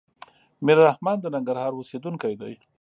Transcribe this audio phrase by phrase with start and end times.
[0.65, 2.53] ميررحمان د ننګرهار اوسيدونکی دی.